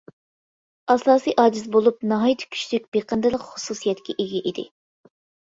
ئاساسى 0.93 1.33
ئاجىز 1.43 1.67
بولۇپ، 1.75 1.99
ناھايىتى 2.13 2.49
كۈچلۈك 2.57 2.89
بېقىندىلىق 2.99 3.45
خۇسۇسىيەتكە 3.51 4.19
ئىگە 4.27 4.43
ئىدى. 4.47 4.69